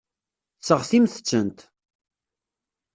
Seɣtimt-tent. 0.67 1.59